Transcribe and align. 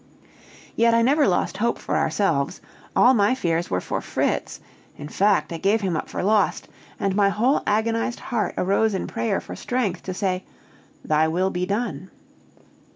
Yet 0.75 0.95
I 0.95 1.03
never 1.03 1.27
lost 1.27 1.57
hope 1.57 1.77
for 1.77 1.95
ourselves 1.95 2.59
all 2.95 3.13
my 3.13 3.35
fears 3.35 3.69
were 3.69 3.79
for 3.79 4.01
Fritz; 4.01 4.59
in 4.97 5.07
fact 5.09 5.53
I 5.53 5.57
gave 5.59 5.81
him 5.81 5.95
up 5.95 6.09
for 6.09 6.23
lost, 6.23 6.67
and 6.99 7.15
my 7.15 7.29
whole 7.29 7.61
agonized 7.67 8.19
heart 8.19 8.55
arose 8.57 8.95
in 8.95 9.05
prayer 9.05 9.39
for 9.39 9.55
strength 9.55 10.01
to 10.05 10.13
say, 10.15 10.43
"Thy 11.05 11.27
will 11.27 11.51
be 11.51 11.67
done!" 11.67 12.09